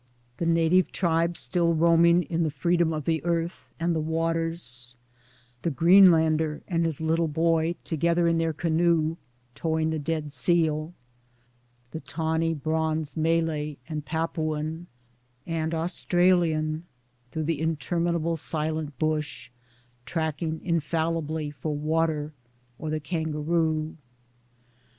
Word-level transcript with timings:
The 0.37 0.47
native 0.47 0.91
tribes 0.91 1.39
still 1.39 1.75
roaming 1.75 2.23
in 2.23 2.41
the 2.41 2.49
freedom 2.49 2.91
of 2.91 3.05
the 3.05 3.23
earth 3.23 3.69
and 3.79 3.93
the 3.95 3.99
waters: 3.99 4.95
the 5.61 5.69
Greenlander 5.69 6.63
and 6.67 6.85
his 6.87 6.99
little 6.99 7.27
boy 7.27 7.75
together 7.83 8.27
in 8.27 8.39
their 8.39 8.51
canoe 8.51 9.17
towing 9.53 9.91
the 9.91 9.99
dead 9.99 10.31
seal, 10.33 10.95
the 11.91 11.99
tawny 11.99 12.55
bronzed 12.55 13.15
Malay, 13.15 13.77
and 13.87 14.03
Papuan, 14.03 14.87
and 15.45 15.71
Australian 15.75 16.85
through 17.29 17.43
the 17.43 17.61
interminable 17.61 18.37
silent 18.37 18.97
bush 18.97 19.51
tracking 20.07 20.61
infallibly 20.65 21.51
for 21.51 21.75
water 21.77 22.33
or 22.79 22.89
the 22.89 22.99
kangaroo 22.99 23.95